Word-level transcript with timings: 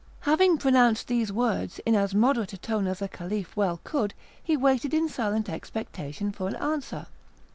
Having 0.21 0.57
pronounced 0.57 1.07
these 1.07 1.31
words 1.31 1.77
in 1.85 1.93
as 1.93 2.15
moderate 2.15 2.53
a 2.53 2.57
tone 2.57 2.87
as 2.87 3.03
a 3.03 3.07
caliph 3.07 3.55
well 3.55 3.79
could, 3.83 4.15
he 4.43 4.57
waited 4.57 4.95
in 4.95 5.07
silent 5.07 5.47
expectation 5.47 6.31
for 6.31 6.47
an 6.47 6.55
answer. 6.55 7.05